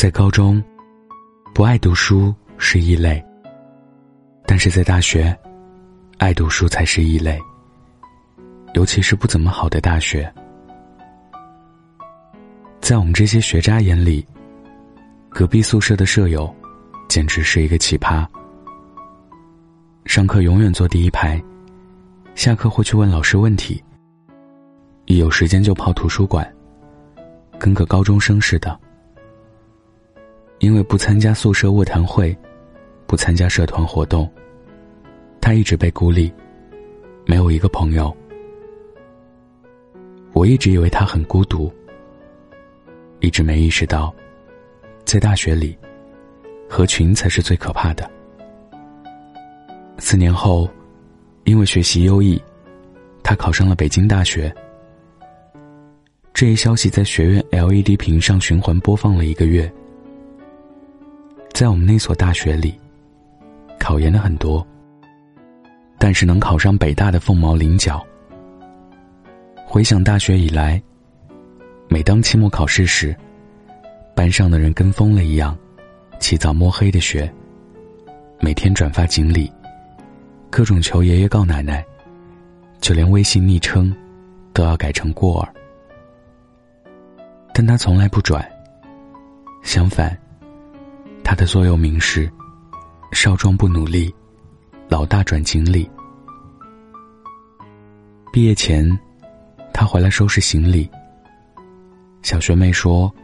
[0.00, 0.64] 在高中，
[1.52, 3.22] 不爱读书是异类；
[4.46, 5.38] 但是在大学，
[6.16, 7.38] 爱读书才是异类。
[8.72, 10.32] 尤其是不怎么好的大学，
[12.80, 14.26] 在我们这些学渣眼里，
[15.28, 16.50] 隔壁宿舍的舍友，
[17.06, 18.26] 简直是一个奇葩。
[20.06, 21.38] 上课永远坐第一排，
[22.34, 23.84] 下课会去问老师问题，
[25.04, 26.50] 一有时间就泡图书馆，
[27.58, 28.80] 跟个高中生似的。
[30.60, 32.36] 因为不参加宿舍卧谈会，
[33.06, 34.30] 不参加社团活动，
[35.40, 36.30] 他一直被孤立，
[37.26, 38.14] 没有一个朋友。
[40.32, 41.72] 我一直以为他很孤独，
[43.20, 44.14] 一直没意识到，
[45.04, 45.76] 在大学里，
[46.68, 48.08] 合群才是最可怕的。
[49.96, 50.68] 四年后，
[51.44, 52.40] 因为学习优异，
[53.22, 54.54] 他考上了北京大学。
[56.34, 59.70] 这一消息在学院 LED 屏上循环播放了一个月。
[61.60, 62.74] 在我们那所大学里，
[63.78, 64.66] 考研的很多，
[65.98, 68.02] 但是能考上北大的凤毛麟角。
[69.66, 70.82] 回想大学以来，
[71.86, 73.14] 每当期末考试时，
[74.14, 75.54] 班上的人跟疯了一样，
[76.18, 77.30] 起早摸黑的学，
[78.40, 79.52] 每天转发锦鲤，
[80.48, 81.84] 各种求爷爷告奶奶，
[82.80, 83.94] 就连微信昵称
[84.54, 85.52] 都要改成过儿。
[87.52, 88.50] 但他从来不转，
[89.62, 90.18] 相反，
[91.30, 92.28] 他的座右铭是：
[93.12, 94.12] 少壮不努力，
[94.88, 95.88] 老大转锦鲤。
[98.32, 98.98] 毕业前。
[99.72, 100.90] 他回来收拾行李。
[102.22, 103.14] 小学妹说：“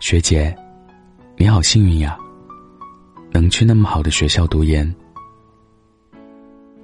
[0.00, 0.54] 学姐，
[1.38, 2.18] 你好幸运呀，
[3.30, 4.94] 能去那么好的学校读研。”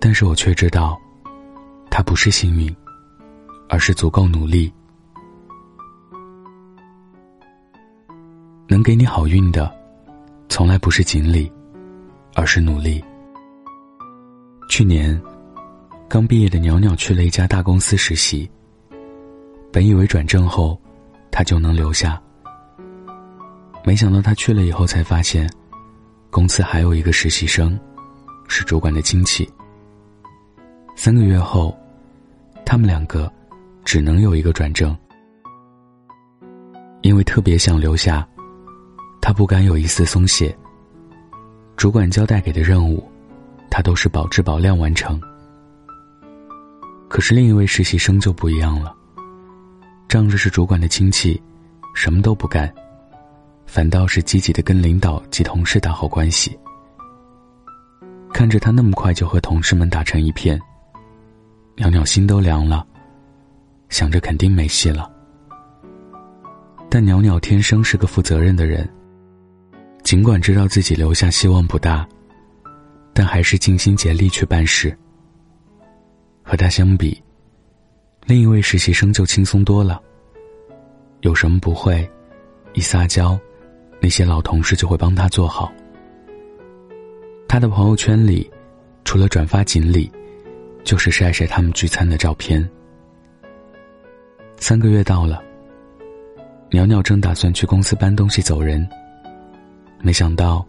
[0.01, 0.99] 但是我却知道，
[1.91, 2.75] 他不是幸运，
[3.69, 4.73] 而是足够努力。
[8.67, 9.73] 能给你好运的，
[10.55, 11.51] 从来不是锦鲤，
[12.37, 13.03] 而是努力。
[14.71, 15.21] 去年，
[16.09, 18.49] 刚毕业的袅袅去了一家大公司实习。
[19.73, 20.81] 本以为转正后，
[21.33, 22.23] 他就能留下。
[23.85, 25.51] 没想到他去了以后才发现，
[26.31, 27.77] 公司还有一个实习生，
[28.47, 29.53] 是主管的亲戚。
[30.95, 31.77] 三个月后，
[32.65, 33.29] 他们两个
[33.85, 34.97] 只能有一个转正。
[37.03, 38.25] 因为特别想留下，
[39.25, 40.55] 他不敢有一丝松懈。
[41.79, 43.03] 主管交代给的任务，
[43.71, 45.19] 他都是保质保量完成。
[47.09, 48.95] 可是另一位实习生就不一样了。
[50.11, 51.43] 仗着是主管的亲戚，
[51.95, 52.71] 什么都不干，
[53.65, 56.59] 反倒是积极的跟领导及同事打好关系。
[58.31, 60.61] 看着他那么快就和同事们打成一片，
[61.77, 62.87] 袅袅心都凉了，
[63.89, 65.11] 想着肯定没戏了。
[66.91, 68.87] 但袅袅天生是个负责任的人，
[70.05, 72.07] 尽管知道自己留下希望不大，
[73.15, 74.97] 但还是尽心竭力去办事。
[76.43, 77.21] 和他相比。
[78.27, 80.01] 另一位实习生就轻松多了。
[81.21, 82.09] 有什么不会，
[82.75, 83.39] 一撒娇，
[83.99, 85.73] 那些老同事就会帮他做好。
[87.49, 88.51] 他的朋友圈里，
[89.05, 90.11] 除了转发锦鲤，
[90.85, 92.67] 就是晒晒他们聚餐的照片。
[94.59, 95.43] 三个月到了，
[96.71, 98.87] 袅袅正打算去公司搬东西走人，
[100.05, 100.63] 没想到，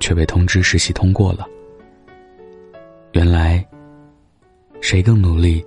[0.00, 1.46] 却被通知实习通过了。
[3.12, 3.64] 原来，
[4.80, 5.64] 谁更努力？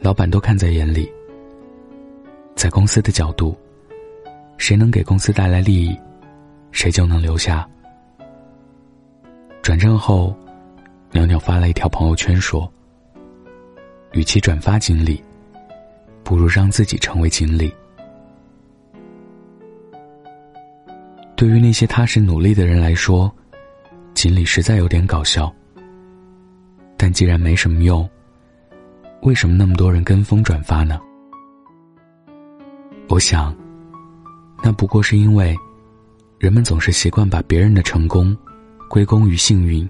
[0.00, 1.08] 老板都看在眼里，
[2.56, 3.56] 在公司的角度，
[4.58, 5.96] 谁能给公司带来利益，
[6.72, 7.68] 谁就能留下。
[9.62, 10.36] 转正后，
[11.12, 12.68] 袅袅发了一条朋友圈说
[14.10, 15.22] ：“与其转发锦鲤，
[16.24, 17.72] 不如让自己成为锦鲤。”
[21.44, 23.30] 对于那些踏实努力的人来说，
[24.14, 25.54] 锦鲤实在有点搞笑。
[26.96, 28.08] 但既然没什么用。
[29.20, 30.98] 为什么那么多人跟风转发呢？
[33.10, 33.54] 我想，
[34.62, 35.54] 那不过是因为，
[36.38, 38.34] 人们总是习惯把别人的成功
[38.88, 39.86] 归功于幸运，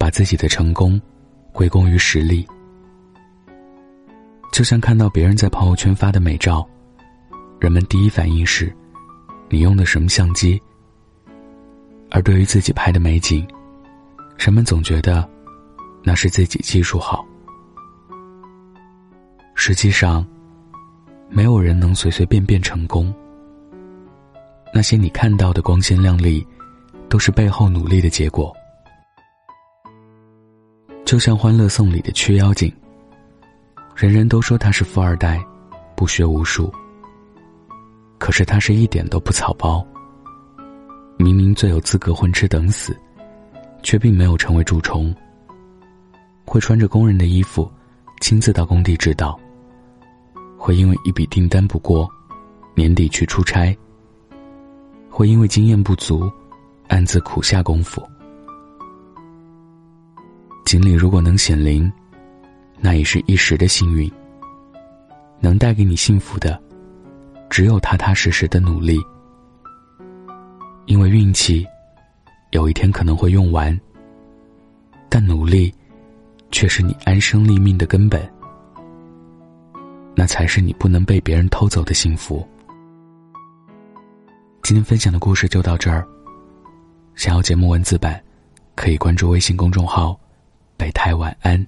[0.00, 1.00] 把自己的成功
[1.52, 2.44] 归功于实力。
[4.50, 6.68] 就像看到别人在朋友圈发的美照，
[7.60, 8.74] 人们第一反应是，
[9.52, 10.60] 你用的什么相机？
[12.08, 13.46] 而对于自己拍的美景，
[14.38, 15.28] 人们总觉得，
[16.04, 17.26] 那是自己技术好。
[19.56, 20.24] 实际上，
[21.28, 23.12] 没有人能随随便便成功。
[24.72, 26.46] 那些你看到的光鲜亮丽，
[27.08, 28.56] 都是背后努力的结果。
[31.04, 32.72] 就像《欢乐颂》里的缺妖精，
[33.96, 35.44] 人人都说他是富二代，
[35.96, 36.72] 不学无术。
[38.20, 39.84] 可是他是一点都不草包，
[41.16, 42.94] 明明最有资格混吃等死，
[43.82, 45.12] 却并没有成为蛀虫。
[46.44, 47.68] 会穿着工人的衣服，
[48.20, 49.40] 亲自到工地指导。
[50.58, 52.06] 会因为一笔订单不过，
[52.74, 53.74] 年底去出差。
[55.08, 56.30] 会因为经验不足，
[56.88, 58.06] 暗自苦下功夫。
[60.66, 61.90] 锦鲤如果能显灵，
[62.78, 64.12] 那也是一时的幸运。
[65.40, 66.62] 能带给你幸福的，
[67.50, 68.98] 只有踏踏实实的努力。
[70.86, 71.66] 因为运气，
[72.52, 73.78] 有一天可能会用完。
[75.08, 75.74] 但努力，
[76.52, 78.32] 却是你安身立命的根本。
[80.14, 82.46] 那才是你不能被别人偷走的幸福。
[84.62, 86.06] 今天分享的故事就到这儿。
[87.16, 88.22] 想要节目文字版，
[88.76, 90.18] 可以关注微信公众号
[90.78, 91.66] “北太晚安”。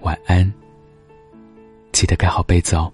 [0.00, 0.50] 晚安，
[1.92, 2.90] 记得盖好被子哦。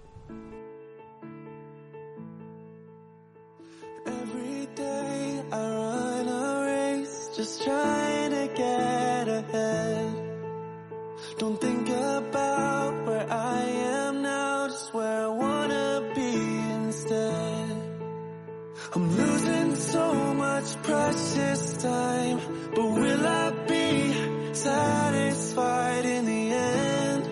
[20.71, 22.41] Much precious time,
[22.75, 27.29] but will I be satisfied in the end?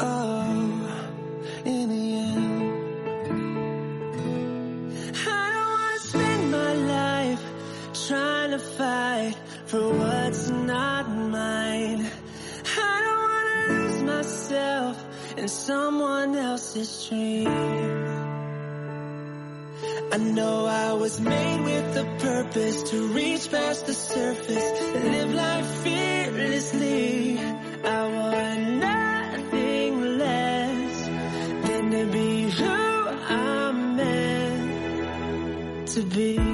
[0.00, 1.10] Oh,
[1.64, 2.72] in the end.
[5.26, 7.42] I don't wanna spend my life
[8.06, 9.36] trying to fight
[9.66, 12.06] for what's not mine.
[12.76, 15.04] I don't wanna lose myself
[15.38, 18.13] in someone else's dream.
[20.14, 25.66] I know I was made with a purpose to reach past the surface, live life
[25.82, 27.40] fearlessly.
[27.40, 31.06] I want nothing less
[31.66, 36.53] than to be who I'm meant to be.